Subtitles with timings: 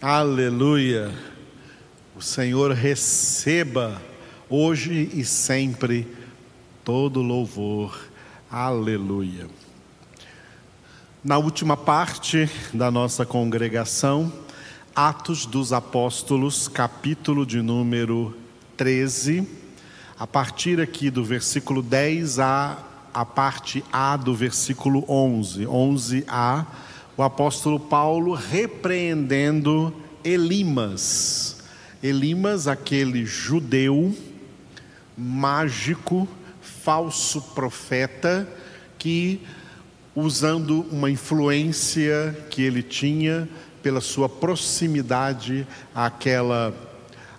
[0.00, 1.12] Aleluia.
[2.16, 4.00] O Senhor receba
[4.48, 6.06] hoje e sempre
[6.84, 7.98] todo louvor.
[8.48, 9.48] Aleluia.
[11.24, 14.32] Na última parte da nossa congregação,
[14.94, 18.36] Atos dos Apóstolos, capítulo de número
[18.76, 19.48] 13,
[20.16, 26.66] a partir aqui do versículo 10 a a parte A do versículo 11, 11a
[27.18, 29.92] o apóstolo Paulo repreendendo
[30.22, 31.56] Elimas.
[32.00, 34.16] Elimas, aquele judeu
[35.16, 36.28] mágico,
[36.60, 38.48] falso profeta,
[38.96, 39.40] que,
[40.14, 43.48] usando uma influência que ele tinha
[43.82, 46.72] pela sua proximidade àquela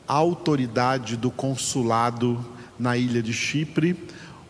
[0.06, 2.46] autoridade do consulado
[2.78, 3.96] na ilha de Chipre,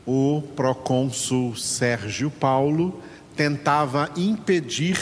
[0.07, 2.99] o procônsul Sérgio Paulo
[3.39, 4.99] tentava impedir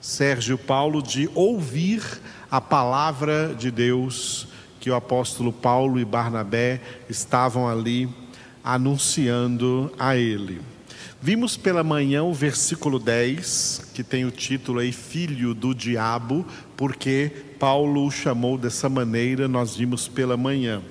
[0.00, 2.02] Sérgio Paulo de ouvir
[2.50, 4.48] a palavra de Deus
[4.80, 8.08] que o apóstolo Paulo e Barnabé estavam ali
[8.64, 10.60] anunciando a ele.
[11.22, 16.44] Vimos pela manhã o versículo 10, que tem o título aí Filho do Diabo,
[16.76, 20.82] porque Paulo o chamou dessa maneira, nós vimos pela manhã.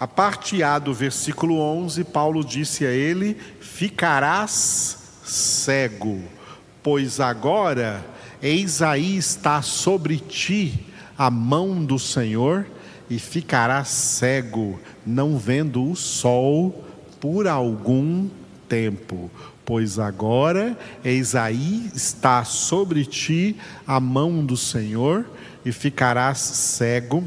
[0.00, 6.20] A parte A do versículo 11, Paulo disse a ele: Ficarás cego,
[6.82, 8.04] pois agora,
[8.42, 12.66] eis aí está sobre ti a mão do Senhor,
[13.08, 16.84] e ficarás cego, não vendo o sol
[17.20, 18.28] por algum
[18.68, 19.30] tempo.
[19.64, 25.26] Pois agora, eis aí está sobre ti a mão do Senhor,
[25.64, 27.24] e ficarás cego,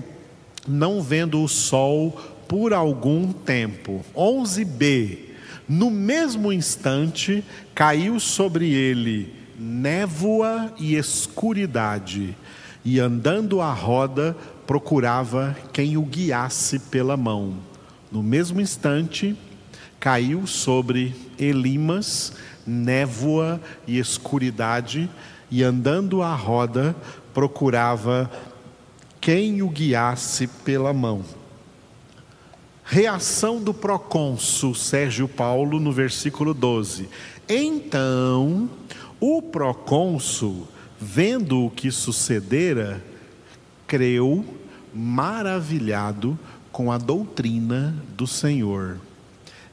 [0.67, 2.11] não vendo o sol
[2.47, 4.05] por algum tempo.
[4.15, 5.26] 11b
[5.67, 7.43] no mesmo instante,
[7.75, 12.37] caiu sobre ele névoa e escuridade,
[12.85, 17.55] e andando à roda, procurava quem o guiasse pela mão.
[18.11, 19.35] No mesmo instante,
[19.99, 22.33] caiu sobre Elimas
[22.65, 25.09] névoa e escuridade,
[25.49, 26.95] e andando à roda,
[27.33, 28.29] procurava
[29.21, 31.23] quem o guiasse pela mão.
[32.89, 37.09] Reação do procônsul Sérgio Paulo no versículo 12.
[37.49, 38.69] Então,
[39.19, 40.65] o procônsul,
[40.97, 43.03] vendo o que sucedera,
[43.85, 44.45] creu
[44.93, 46.39] maravilhado
[46.71, 48.97] com a doutrina do Senhor.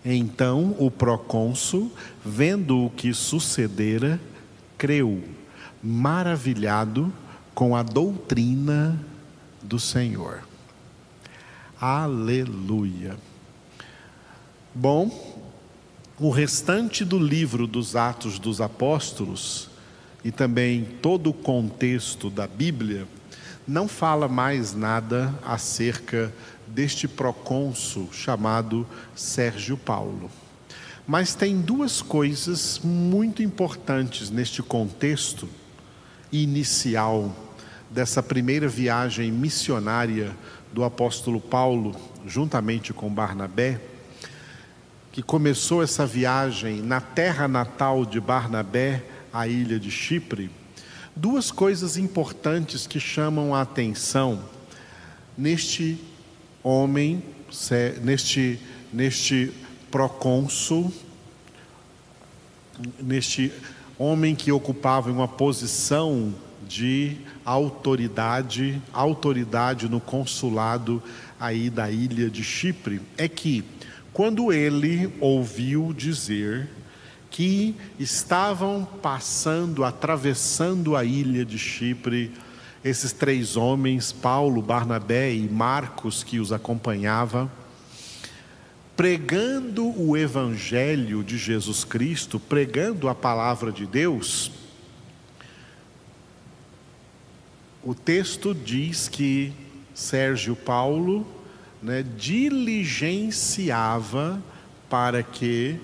[0.05, 1.93] Então o procônsul,
[2.25, 4.21] vendo o que sucedera,
[4.77, 5.23] creu,
[5.81, 7.13] maravilhado
[7.55, 9.01] com a doutrina
[9.63, 10.43] do Senhor.
[11.81, 13.17] Aleluia.
[14.73, 15.11] Bom,
[16.21, 19.69] o restante do livro dos Atos dos Apóstolos
[20.25, 23.09] e também todo o contexto da Bíblia
[23.67, 26.33] não fala mais nada acerca
[26.67, 28.87] deste procônsul chamado
[29.17, 30.31] Sérgio Paulo.
[31.05, 35.49] Mas tem duas coisas muito importantes neste contexto
[36.31, 37.35] inicial
[37.91, 40.35] dessa primeira viagem missionária
[40.73, 41.95] do apóstolo Paulo,
[42.27, 43.81] juntamente com Barnabé,
[45.13, 50.51] que começou essa viagem na terra natal de Barnabé, a ilha de Chipre,
[51.15, 54.43] duas coisas importantes que chamam a atenção
[55.39, 55.99] neste
[56.63, 57.23] homem,
[58.03, 58.59] neste,
[58.93, 59.53] neste
[59.91, 60.93] procônsul,
[63.01, 63.53] neste
[63.97, 66.35] homem que ocupava uma posição
[66.75, 71.01] de autoridade, autoridade no consulado
[71.39, 73.65] aí da ilha de Chipre, é que
[74.13, 76.69] quando ele ouviu dizer
[77.31, 82.33] que estavam passando, atravessando a ilha de Chipre,
[82.85, 87.49] esses três homens, Paulo, Barnabé e Marcos, que os acompanhava,
[88.97, 94.64] pregando o evangelho de Jesus Cristo, pregando a palavra de Deus,
[97.85, 99.53] o texto diz que
[99.95, 101.27] Sérgio Paulo
[101.83, 104.43] né, diligenciava
[104.89, 105.79] para que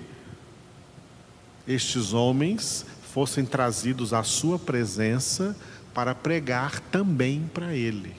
[1.67, 2.83] estes homens
[3.13, 5.55] fossem trazidos à sua presença
[5.93, 8.15] para pregar também para ele.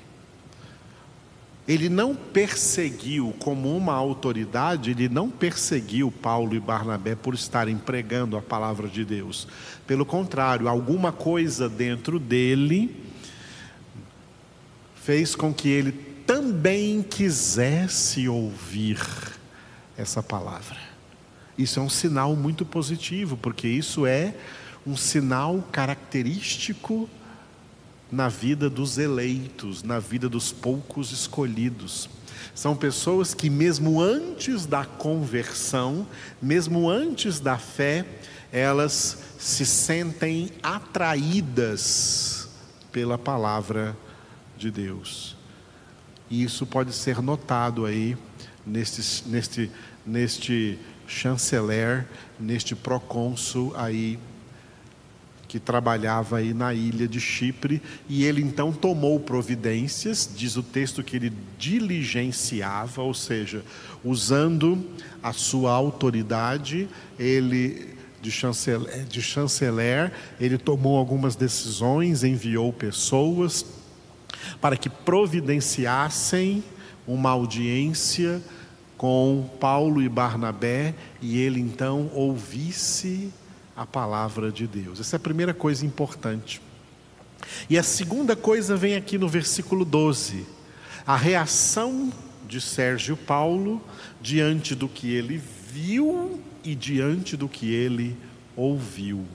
[1.66, 8.36] Ele não perseguiu como uma autoridade, ele não perseguiu Paulo e Barnabé por estarem pregando
[8.36, 9.48] a palavra de Deus.
[9.86, 13.11] Pelo contrário, alguma coisa dentro dele
[15.04, 15.92] fez com que ele
[16.26, 19.00] também quisesse ouvir
[19.96, 20.78] essa palavra.
[21.58, 24.34] Isso é um sinal muito positivo, porque isso é
[24.86, 27.10] um sinal característico
[28.10, 32.08] na vida dos eleitos, na vida dos poucos escolhidos.
[32.54, 36.06] São pessoas que, mesmo antes da conversão,
[36.40, 38.04] mesmo antes da fé,
[38.52, 42.48] elas se sentem atraídas
[42.92, 44.11] pela palavra de
[44.70, 45.36] Deus.
[46.30, 48.16] E isso pode ser notado aí
[48.66, 49.70] neste, neste,
[50.06, 52.06] neste chanceler,
[52.38, 54.18] neste procônsul aí
[55.52, 61.02] que trabalhava aí na ilha de Chipre, e ele então tomou providências, diz o texto
[61.02, 63.62] que ele diligenciava, ou seja,
[64.02, 64.82] usando
[65.22, 66.88] a sua autoridade,
[67.18, 67.92] ele
[68.22, 70.10] de chanceler, de chanceler,
[70.40, 73.66] ele tomou algumas decisões, enviou pessoas
[74.60, 76.62] para que providenciassem
[77.06, 78.42] uma audiência
[78.96, 83.32] com Paulo e Barnabé e ele então ouvisse
[83.76, 85.00] a palavra de Deus.
[85.00, 86.60] Essa é a primeira coisa importante.
[87.68, 90.46] E a segunda coisa vem aqui no versículo 12.
[91.06, 92.12] A reação
[92.46, 93.82] de Sérgio Paulo
[94.20, 98.16] diante do que ele viu e diante do que ele
[98.54, 99.26] ouviu.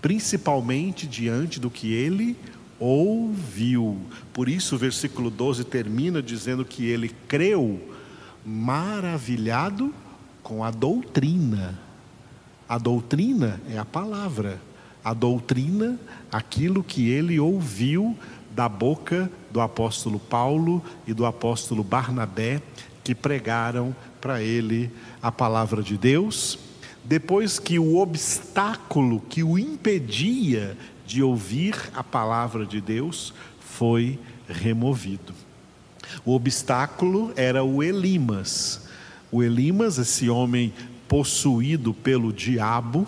[0.00, 2.36] Principalmente diante do que ele
[2.82, 3.98] ouviu.
[4.32, 7.80] Por isso o versículo 12 termina dizendo que ele creu
[8.44, 9.94] maravilhado
[10.42, 11.78] com a doutrina
[12.72, 14.58] a doutrina é a palavra.
[15.04, 16.00] A doutrina,
[16.32, 18.16] aquilo que ele ouviu
[18.50, 22.62] da boca do apóstolo Paulo e do apóstolo Barnabé,
[23.04, 24.90] que pregaram para ele
[25.20, 26.58] a palavra de Deus,
[27.04, 30.74] depois que o obstáculo que o impedia
[31.06, 34.18] de ouvir a palavra de Deus foi
[34.48, 35.34] removido.
[36.24, 38.88] O obstáculo era o Elimas.
[39.30, 40.72] O Elimas, esse homem
[41.08, 43.06] possuído pelo diabo,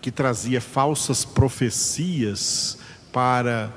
[0.00, 2.78] que trazia falsas profecias
[3.12, 3.72] para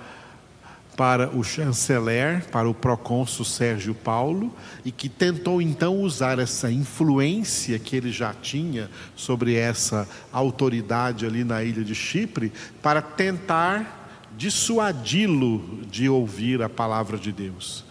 [0.97, 4.51] para o chanceler, para o procônsul Sérgio Paulo,
[4.83, 11.43] e que tentou então usar essa influência que ele já tinha sobre essa autoridade ali
[11.43, 12.51] na ilha de Chipre,
[12.81, 17.86] para tentar dissuadi-lo de ouvir a palavra de Deus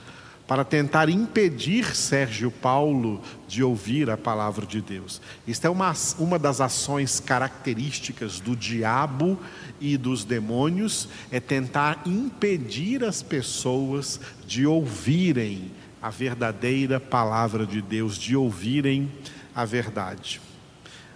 [0.46, 5.20] para tentar impedir Sérgio Paulo de ouvir a palavra de Deus.
[5.46, 9.38] Isto é uma, uma das ações características do diabo
[9.80, 18.16] e dos demônios, é tentar impedir as pessoas de ouvirem a verdadeira palavra de Deus,
[18.16, 19.10] de ouvirem
[19.54, 20.40] a verdade.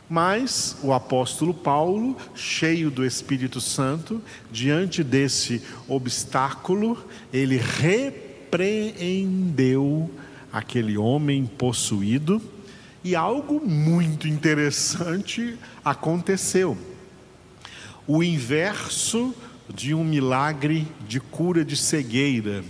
[0.08, 6.98] Mas o apóstolo Paulo, cheio do Espírito Santo, diante desse obstáculo,
[7.32, 10.10] ele repreendeu repreendeu
[10.52, 12.42] aquele homem possuído
[13.04, 16.76] e algo muito interessante aconteceu.
[18.08, 19.32] O inverso
[19.72, 22.64] de um milagre de cura de cegueira.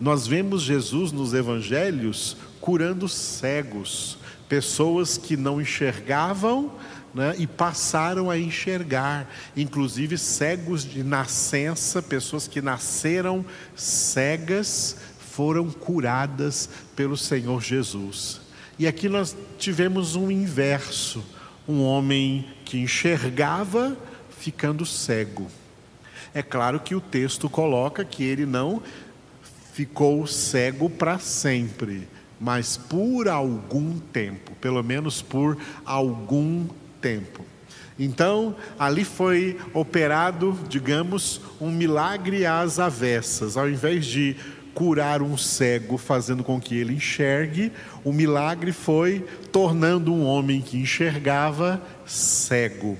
[0.00, 4.18] Nós vemos Jesus nos evangelhos curando cegos,
[4.48, 6.72] pessoas que não enxergavam
[7.14, 13.44] né, e passaram a enxergar, inclusive cegos de nascença, pessoas que nasceram
[13.76, 14.96] cegas
[15.40, 18.42] foram curadas pelo Senhor Jesus.
[18.78, 21.24] E aqui nós tivemos um inverso:
[21.66, 23.96] um homem que enxergava
[24.28, 25.46] ficando cego.
[26.34, 28.82] É claro que o texto coloca que ele não
[29.72, 32.06] ficou cego para sempre,
[32.38, 35.56] mas por algum tempo, pelo menos por
[35.86, 36.66] algum
[37.00, 37.46] tempo.
[37.98, 43.56] Então, ali foi operado, digamos, um milagre às avessas.
[43.56, 44.36] Ao invés de
[44.74, 47.72] curar um cego, fazendo com que ele enxergue,
[48.04, 49.20] o milagre foi
[49.52, 52.96] tornando um homem que enxergava cego.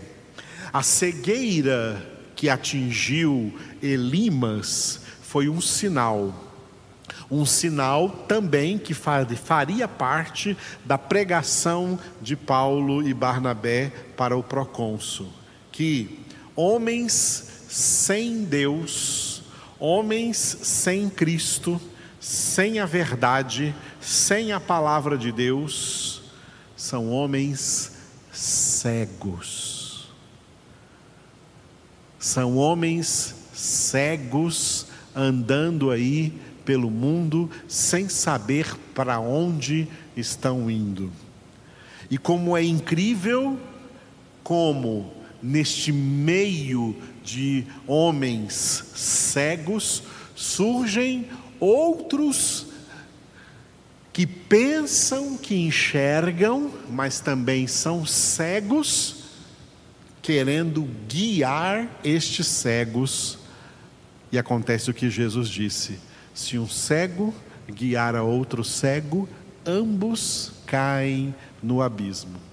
[0.73, 6.35] A cegueira que atingiu Elimas foi um sinal.
[7.31, 15.29] Um sinal também que faria parte da pregação de Paulo e Barnabé para o procônsul,
[15.71, 16.21] que
[16.57, 19.40] homens sem Deus
[19.81, 21.81] Homens sem Cristo,
[22.21, 26.23] sem a verdade, sem a palavra de Deus,
[26.77, 27.93] são homens
[28.31, 30.11] cegos.
[32.19, 41.11] São homens cegos andando aí pelo mundo sem saber para onde estão indo.
[42.11, 43.59] E como é incrível
[44.43, 50.03] como neste meio de homens cegos,
[50.35, 52.67] surgem outros
[54.13, 59.25] que pensam que enxergam, mas também são cegos,
[60.21, 63.39] querendo guiar estes cegos
[64.33, 65.99] E acontece o que Jesus disse:
[66.35, 67.35] se um cego
[67.69, 69.29] guiar a outro cego,
[69.65, 72.50] ambos caem no abismo.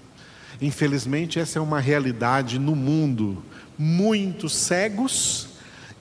[0.60, 3.42] Infelizmente, essa é uma realidade no mundo.
[3.78, 5.48] Muitos cegos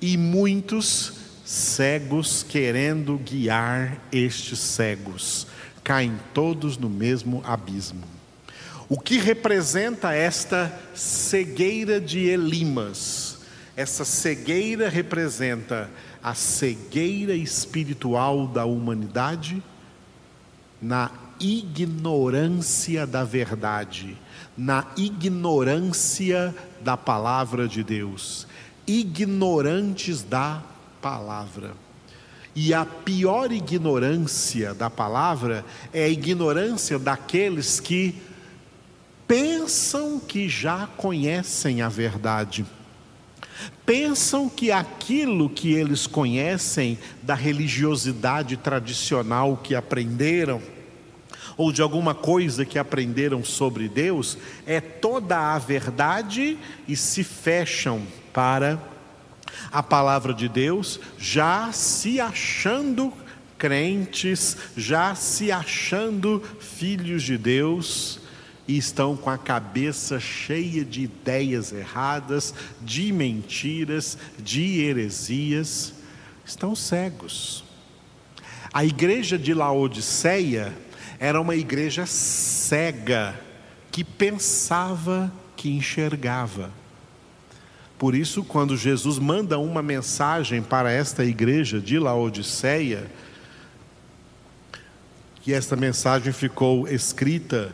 [0.02, 1.14] e muitos
[1.46, 5.48] cegos querendo guiar estes cegos.
[5.84, 8.04] Caem todos no mesmo abismo.
[8.90, 13.40] O que representa esta cegueira de Elimas?
[13.76, 15.90] Essa cegueira representa
[16.24, 19.62] a cegueira espiritual da humanidade
[20.82, 24.17] na ignorância da verdade,
[24.58, 28.48] na ignorância da palavra de Deus,
[28.86, 30.63] ignorantes da
[31.01, 31.74] palavra.
[32.56, 35.63] E a pior ignorância da palavra
[35.94, 38.15] é a ignorância daqueles que
[39.27, 42.65] pensam que já conhecem a verdade.
[43.86, 50.62] Pensam que aquilo que eles conhecem da religiosidade tradicional que aprenderam,
[51.58, 58.04] ou de alguma coisa que aprenderam sobre Deus, é toda a verdade e se fecham
[58.32, 58.80] para
[59.72, 63.12] a palavra de Deus, já se achando
[63.58, 68.20] crentes, já se achando filhos de Deus
[68.68, 75.94] e estão com a cabeça cheia de ideias erradas, de mentiras, de heresias,
[76.46, 77.64] estão cegos.
[78.74, 80.74] A igreja de Laodiceia
[81.20, 83.40] era uma igreja cega,
[83.92, 86.72] que pensava que enxergava.
[87.98, 93.10] Por isso, quando Jesus manda uma mensagem para esta igreja de Laodiceia,
[95.42, 97.74] que esta mensagem ficou escrita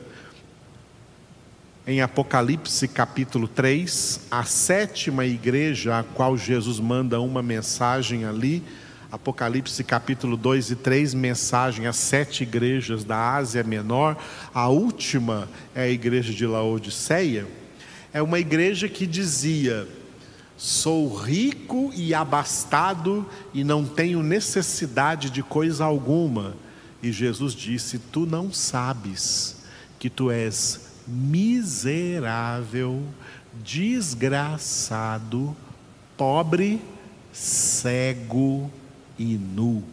[1.86, 8.64] em Apocalipse capítulo 3, a sétima igreja a qual Jesus manda uma mensagem ali,
[9.14, 14.18] Apocalipse capítulo 2 e 3, mensagem às sete igrejas da Ásia Menor,
[14.52, 17.46] a última é a igreja de Laodiceia,
[18.12, 19.88] é uma igreja que dizia:
[20.58, 26.56] Sou rico e abastado e não tenho necessidade de coisa alguma.
[27.00, 29.58] E Jesus disse: Tu não sabes
[30.00, 33.04] que tu és miserável,
[33.64, 35.56] desgraçado,
[36.18, 36.82] pobre,
[37.32, 38.72] cego
[39.18, 39.84] e nu.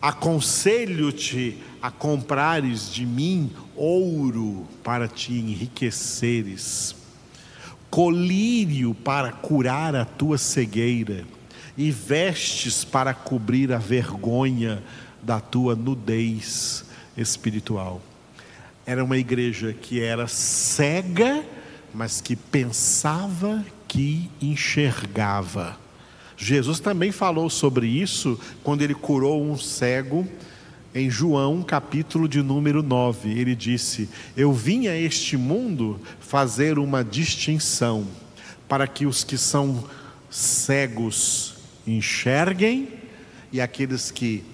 [0.00, 6.94] Aconselho-te a comprares de mim ouro para te enriqueceres,
[7.90, 11.24] colírio para curar a tua cegueira,
[11.76, 14.82] e vestes para cobrir a vergonha
[15.22, 16.84] da tua nudez
[17.16, 18.02] espiritual.
[18.84, 21.44] Era uma igreja que era cega,
[21.94, 25.78] mas que pensava que enxergava.
[26.40, 30.26] Jesus também falou sobre isso quando ele curou um cego
[30.94, 33.28] em João, capítulo de número 9.
[33.28, 38.06] Ele disse: Eu vim a este mundo fazer uma distinção,
[38.68, 39.84] para que os que são
[40.30, 42.88] cegos enxerguem
[43.50, 44.44] e aqueles que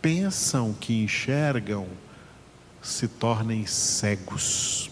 [0.00, 1.86] pensam que enxergam
[2.80, 4.91] se tornem cegos.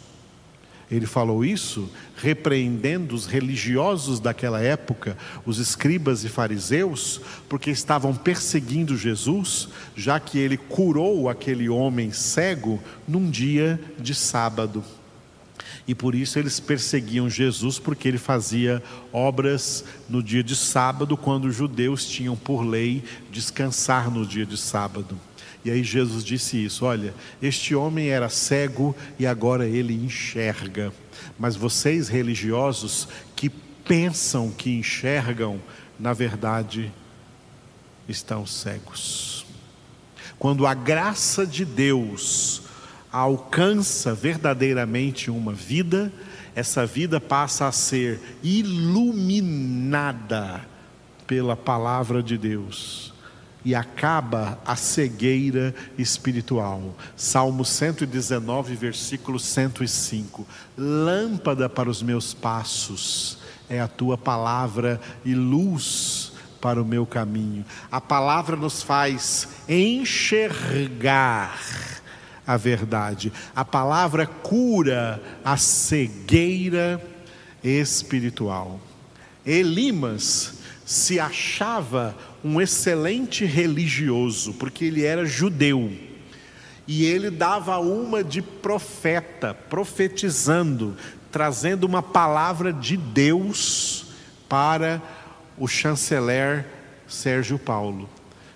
[0.91, 5.17] Ele falou isso repreendendo os religiosos daquela época,
[5.47, 12.83] os escribas e fariseus, porque estavam perseguindo Jesus, já que ele curou aquele homem cego
[13.07, 14.83] num dia de sábado.
[15.87, 18.83] E por isso eles perseguiam Jesus, porque ele fazia
[19.13, 24.57] obras no dia de sábado, quando os judeus tinham por lei descansar no dia de
[24.57, 25.19] sábado.
[25.65, 30.93] E aí Jesus disse isso: Olha, este homem era cego e agora ele enxerga.
[31.39, 35.61] Mas vocês religiosos que pensam que enxergam,
[35.99, 36.93] na verdade,
[38.09, 39.45] estão cegos.
[40.39, 42.63] Quando a graça de Deus
[43.13, 46.11] alcança verdadeiramente uma vida,
[46.55, 49.61] essa vida passa a ser iluminada
[51.27, 53.10] pela palavra de Deus
[53.65, 56.97] e acaba a cegueira espiritual.
[57.17, 60.47] Salmo 119, versículo 105.
[60.77, 63.39] Lâmpada para os meus passos
[63.69, 67.65] é a tua palavra e luz para o meu caminho.
[67.91, 71.59] A palavra nos faz enxergar
[72.47, 73.33] a verdade.
[73.55, 77.01] A palavra cura a cegueira
[77.63, 78.81] espiritual.
[79.45, 80.55] Elimas
[80.85, 85.93] se achava um excelente religioso, porque ele era judeu.
[86.87, 90.97] E ele dava uma de profeta, profetizando,
[91.31, 94.07] trazendo uma palavra de Deus
[94.49, 95.01] para
[95.57, 96.67] o chanceler
[97.07, 98.09] Sérgio Paulo.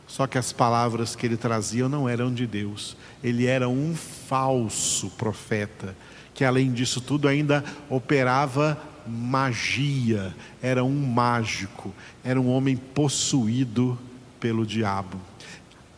[0.06, 2.96] Só que as palavras que ele trazia não eram de Deus.
[3.22, 5.96] Ele era um falso profeta,
[6.32, 11.92] que além disso tudo ainda operava magia, era um mágico,
[12.24, 13.98] era um homem possuído
[14.40, 15.20] pelo diabo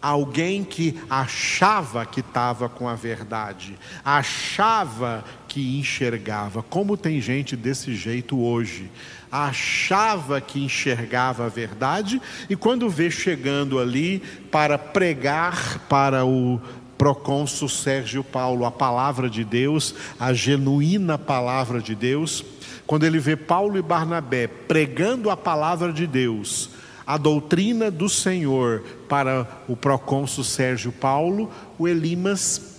[0.06, 6.62] alguém que achava que estava com a verdade, achava que enxergava.
[6.62, 8.88] Como tem gente desse jeito hoje?
[9.32, 14.20] Achava que enxergava a verdade e quando vê chegando ali
[14.50, 16.60] para pregar para o
[16.96, 22.44] procônsul Sérgio Paulo a palavra de Deus, a genuína palavra de Deus,
[22.86, 26.70] quando ele vê Paulo e Barnabé pregando a palavra de Deus,
[27.06, 32.76] a doutrina do Senhor para o procônsul Sérgio Paulo, o Elimas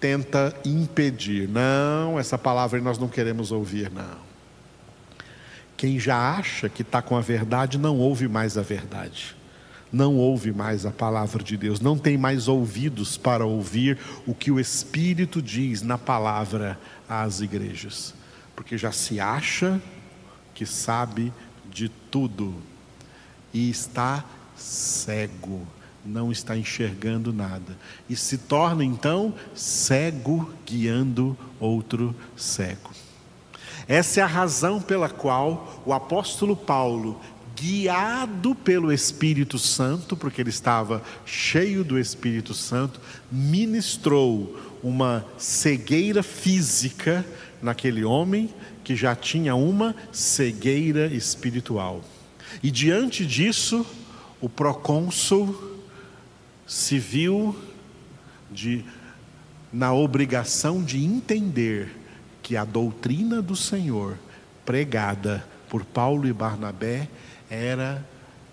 [0.00, 1.48] tenta impedir.
[1.48, 4.26] Não, essa palavra nós não queremos ouvir, não.
[5.76, 9.36] Quem já acha que está com a verdade não ouve mais a verdade,
[9.92, 14.50] não ouve mais a palavra de Deus, não tem mais ouvidos para ouvir o que
[14.50, 18.14] o Espírito diz na palavra às igrejas,
[18.56, 19.80] porque já se acha
[20.54, 21.32] que sabe
[21.70, 22.54] de tudo
[23.52, 24.24] e está
[24.56, 25.66] cego,
[26.04, 27.76] não está enxergando nada.
[28.08, 32.90] E se torna então cego guiando outro cego.
[33.86, 37.20] Essa é a razão pela qual o apóstolo Paulo,
[37.54, 47.24] guiado pelo Espírito Santo, porque ele estava cheio do Espírito Santo, ministrou uma cegueira física
[47.62, 48.52] naquele homem
[48.84, 52.02] que já tinha uma cegueira espiritual.
[52.62, 53.84] E diante disso,
[54.40, 55.82] o procônsul
[56.66, 57.56] se viu
[58.50, 58.84] de,
[59.72, 61.94] na obrigação de entender
[62.42, 64.16] que a doutrina do Senhor,
[64.64, 67.08] pregada por Paulo e Barnabé,
[67.50, 68.06] era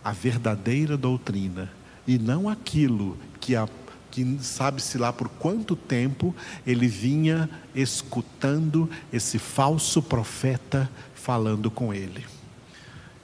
[0.04, 1.72] a verdadeira doutrina
[2.08, 3.68] e não aquilo que a
[4.14, 6.36] que sabe-se lá por quanto tempo
[6.68, 12.24] ele vinha escutando esse falso profeta falando com ele.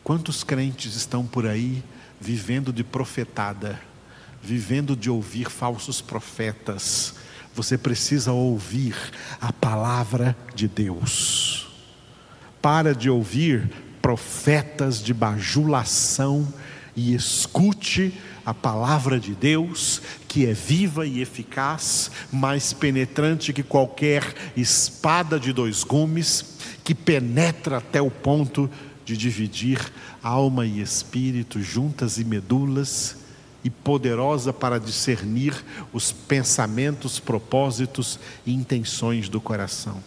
[0.04, 1.84] Quantos crentes estão por aí
[2.20, 3.80] vivendo de profetada,
[4.42, 7.14] vivendo de ouvir falsos profetas?
[7.54, 8.96] Você precisa ouvir
[9.40, 11.70] a palavra de Deus.
[12.64, 13.70] Para de ouvir
[14.02, 16.52] profetas de bajulação
[16.96, 18.12] e escute
[18.46, 25.54] a palavra de Deus, que é viva e eficaz, mais penetrante que qualquer espada de
[25.54, 28.70] dois gumes, que penetra até o ponto
[29.06, 29.80] de dividir
[30.22, 33.18] alma e espírito, juntas e medulas,
[33.64, 35.54] e poderosa para discernir
[35.92, 40.02] os pensamentos, propósitos e intenções do coração.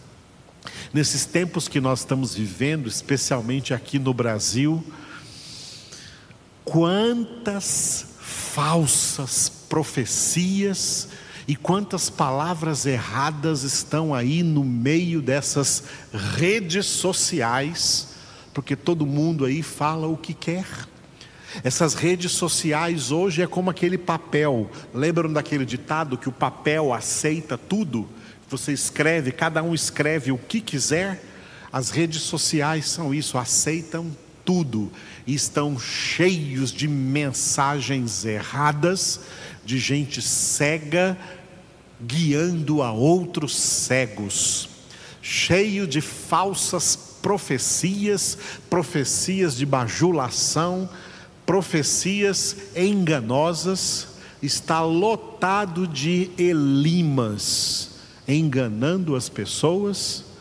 [0.93, 4.83] Nesses tempos que nós estamos vivendo, especialmente aqui no Brasil,
[6.65, 8.12] quantas
[8.53, 11.09] falsas profecias
[11.49, 15.85] e quantas palavras erradas estão aí no meio dessas
[16.37, 18.13] redes sociais
[18.53, 20.67] porque todo mundo aí fala o que quer.
[21.65, 24.71] Essas redes sociais hoje é como aquele papel.
[24.95, 28.09] Lembram daquele ditado que o papel aceita tudo?
[28.49, 31.23] Você escreve, cada um escreve o que quiser.
[31.73, 34.91] As redes sociais são isso, aceitam tudo
[35.27, 39.21] estão cheios de mensagens erradas,
[39.65, 41.17] de gente cega
[42.01, 44.69] guiando a outros cegos,
[45.21, 48.37] cheio de falsas profecias,
[48.69, 50.89] profecias de bajulação,
[51.47, 54.09] profecias enganosas,
[54.43, 57.91] está lotado de elimas,
[58.27, 60.32] enganando as pessoas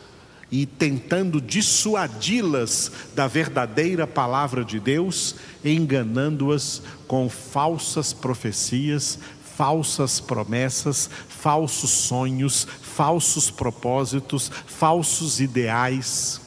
[0.52, 5.34] e tentando dissuadi-las da verdadeira palavra de Deus,
[5.64, 9.18] enganando-as com falsas profecias,
[9.56, 16.41] falsas promessas, falsos sonhos, falsos propósitos, falsos ideais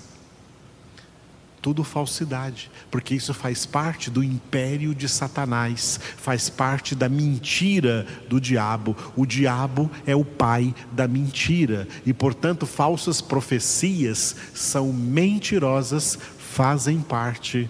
[1.66, 8.40] tudo falsidade, porque isso faz parte do império de Satanás, faz parte da mentira do
[8.40, 8.96] diabo.
[9.16, 17.68] O diabo é o pai da mentira e, portanto, falsas profecias são mentirosas, fazem parte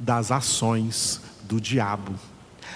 [0.00, 2.12] das ações do diabo.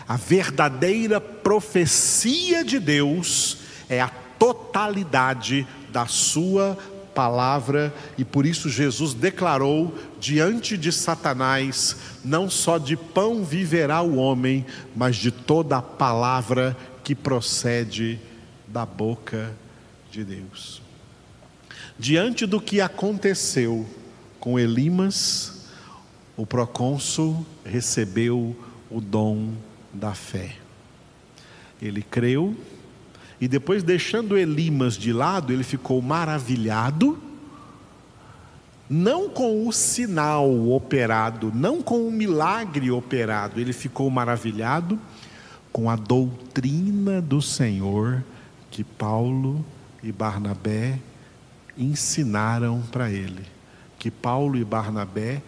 [0.07, 3.57] A verdadeira profecia de Deus
[3.89, 6.79] é a totalidade da sua
[7.21, 14.17] palavra, e por isso Jesus declarou diante de Satanás: não só de pão viverá o
[14.17, 14.65] homem,
[14.97, 18.19] mas de toda a palavra que procede
[18.67, 19.55] da boca
[20.11, 20.81] de Deus.
[21.99, 23.87] Diante do que aconteceu
[24.39, 25.67] com Elimas,
[26.39, 28.57] o procônsul recebeu
[28.91, 29.53] o dom
[29.93, 30.57] da fé.
[31.83, 32.57] Ele creu
[33.41, 37.19] e depois, deixando Elimas de lado, ele ficou maravilhado,
[38.89, 44.99] não com o sinal operado, não com o milagre operado, ele ficou maravilhado
[45.73, 48.23] com a doutrina do Senhor
[48.71, 49.65] que Paulo
[50.03, 50.99] e Barnabé
[51.79, 53.47] ensinaram para ele,
[53.99, 55.41] que Paulo e Barnabé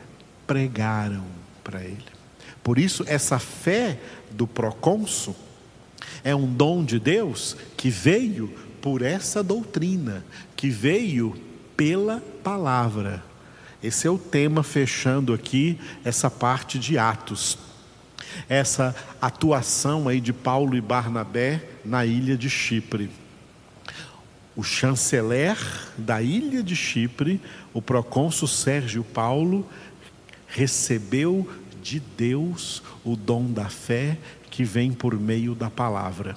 [0.47, 1.25] pregaram
[1.63, 2.07] para ele.
[2.63, 3.99] Por isso, essa fé
[4.31, 5.37] do procônsul
[6.25, 8.49] é um dom de Deus que veio
[8.81, 10.25] por essa doutrina,
[10.57, 11.37] que veio
[11.77, 13.23] pela palavra.
[13.83, 17.59] Esse é o tema fechando aqui essa parte de Atos.
[18.49, 23.11] Essa atuação aí de Paulo e Barnabé na ilha de Chipre.
[24.55, 25.57] O chanceler
[25.97, 27.41] da ilha de Chipre,
[27.73, 29.67] o procônsul Sérgio Paulo,
[30.47, 31.51] recebeu
[31.83, 34.19] de Deus o dom da fé
[34.53, 36.37] que vem por meio da palavra.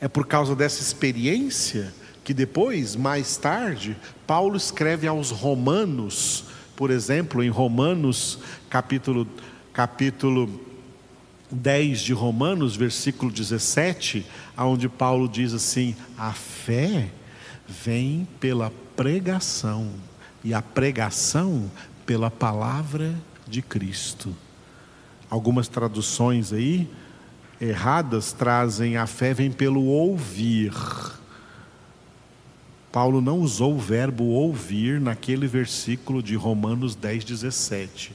[0.00, 1.94] É por causa dessa experiência
[2.24, 3.96] que depois, mais tarde,
[4.26, 9.28] Paulo escreve aos Romanos, por exemplo, em Romanos, capítulo,
[9.72, 10.60] capítulo
[11.52, 14.26] 10 de Romanos, versículo 17,
[14.58, 17.10] onde Paulo diz assim: a fé
[17.64, 19.92] vem pela pregação,
[20.42, 21.70] e a pregação
[22.04, 23.14] pela palavra
[23.46, 24.34] de Cristo.
[25.28, 26.88] Algumas traduções aí
[27.60, 30.72] erradas trazem a fé vem pelo ouvir.
[32.92, 38.12] Paulo não usou o verbo ouvir naquele versículo de Romanos 10, 17.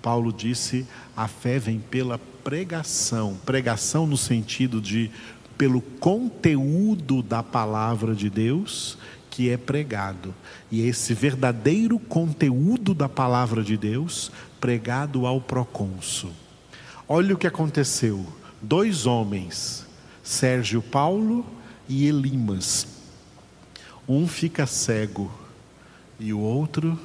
[0.00, 0.86] Paulo disse:
[1.16, 3.36] a fé vem pela pregação.
[3.46, 5.10] Pregação no sentido de
[5.56, 8.98] pelo conteúdo da palavra de Deus
[9.30, 10.34] que é pregado.
[10.70, 16.30] E esse verdadeiro conteúdo da palavra de Deus pregado ao procônsul.
[17.08, 18.26] Olha o que aconteceu:
[18.60, 19.86] dois homens,
[20.22, 21.44] Sérgio Paulo
[21.88, 22.86] e Elimas.
[24.08, 25.32] Um fica cego
[26.18, 26.98] e o outro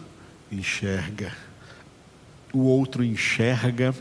[0.51, 1.31] enxerga.
[2.53, 3.93] O outro enxerga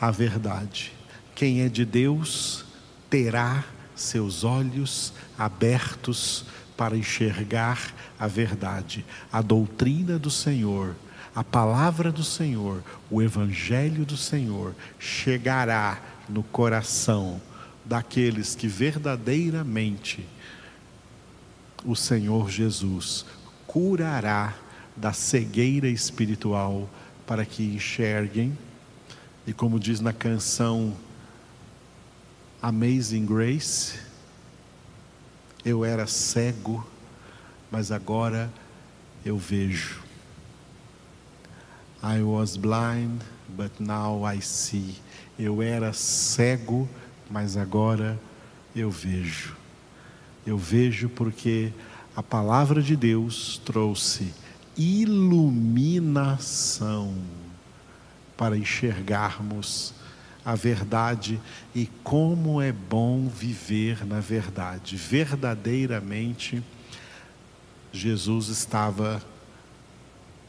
[0.00, 0.92] a verdade.
[1.34, 2.64] Quem é de Deus
[3.10, 3.64] terá
[3.94, 6.44] seus olhos abertos
[6.76, 10.94] para enxergar a verdade, a doutrina do Senhor
[11.38, 17.40] a palavra do Senhor, o evangelho do Senhor chegará no coração
[17.84, 20.28] daqueles que verdadeiramente
[21.84, 23.24] o Senhor Jesus
[23.68, 24.52] curará
[24.96, 26.90] da cegueira espiritual
[27.24, 28.58] para que enxerguem.
[29.46, 30.92] E como diz na canção
[32.60, 34.00] Amazing Grace,
[35.64, 36.84] eu era cego,
[37.70, 38.52] mas agora
[39.24, 40.07] eu vejo.
[42.02, 44.96] I was blind, but now I see.
[45.38, 46.88] Eu era cego,
[47.28, 48.18] mas agora
[48.74, 49.56] eu vejo.
[50.46, 51.72] Eu vejo porque
[52.14, 54.32] a palavra de Deus trouxe
[54.76, 55.92] iluminação
[58.36, 59.92] para enxergarmos
[60.44, 61.40] a verdade
[61.74, 64.96] e como é bom viver na verdade.
[64.96, 66.62] Verdadeiramente,
[67.92, 69.20] Jesus estava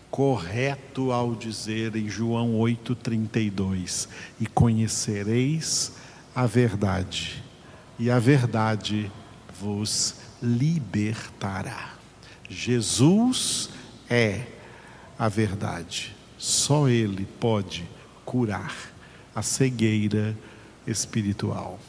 [0.10, 4.08] correto ao dizer em João 8,32:
[4.40, 5.94] E conhecereis
[6.36, 7.44] a verdade,
[7.98, 9.12] e a verdade
[9.60, 11.94] vos libertará.
[12.50, 13.70] Jesus
[14.10, 14.46] é
[15.18, 17.88] a verdade, só Ele pode
[18.26, 18.74] curar
[19.36, 20.36] a cegueira
[20.88, 21.80] espiritual.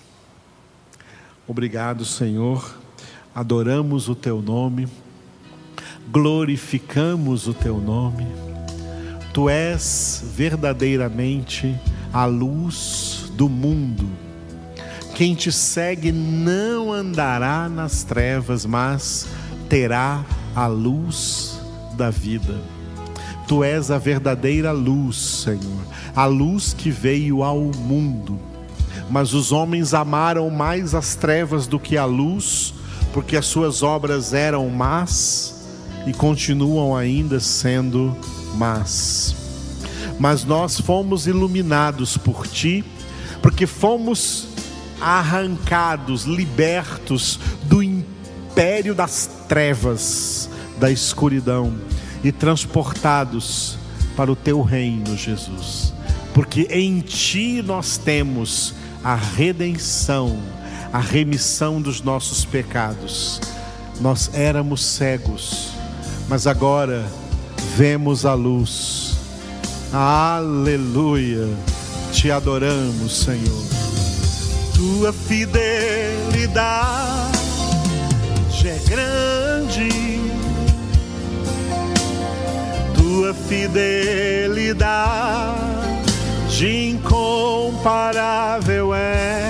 [1.46, 2.78] Obrigado, Senhor,
[3.34, 4.88] adoramos o Teu nome
[6.08, 8.26] glorificamos o teu nome.
[9.32, 11.78] Tu és verdadeiramente
[12.12, 14.08] a luz do mundo.
[15.14, 19.28] Quem te segue não andará nas trevas, mas
[19.68, 21.60] terá a luz
[21.96, 22.58] da vida.
[23.46, 25.84] Tu és a verdadeira luz, Senhor,
[26.14, 28.38] a luz que veio ao mundo.
[29.10, 32.72] Mas os homens amaram mais as trevas do que a luz,
[33.12, 35.59] porque as suas obras eram más
[36.06, 38.16] e continuam ainda sendo
[38.54, 39.34] más.
[40.18, 42.84] Mas nós fomos iluminados por Ti,
[43.42, 44.48] porque fomos
[45.00, 51.74] arrancados, libertos do império das trevas, da escuridão
[52.22, 53.78] e transportados
[54.14, 55.94] para o Teu reino, Jesus.
[56.34, 60.38] Porque em Ti nós temos a redenção,
[60.92, 63.40] a remissão dos nossos pecados.
[64.00, 65.79] Nós éramos cegos
[66.30, 67.04] mas agora
[67.76, 69.16] vemos a luz.
[69.92, 71.48] Aleluia.
[72.12, 73.64] Te adoramos, Senhor.
[74.72, 75.58] Tua fidelidade
[78.64, 80.20] é grande.
[82.94, 84.60] Tua fidelidade
[86.92, 89.42] incomparável é.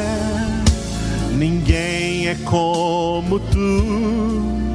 [1.37, 4.69] Ninguém é como tu.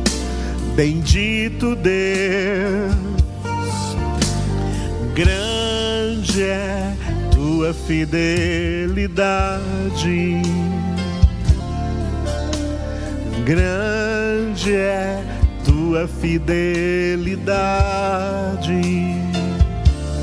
[0.75, 2.93] Bendito Deus.
[5.15, 6.93] Grande é
[7.31, 9.61] tua fidelidade.
[13.45, 15.23] Grande é
[15.63, 17.21] tua fidelidade.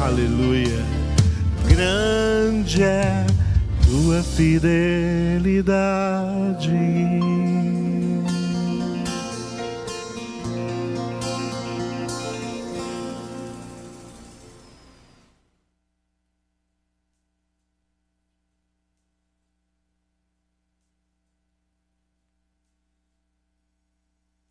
[0.01, 0.85] Aleluia.
[1.67, 3.25] Grande é
[3.87, 4.73] tua fidelidade.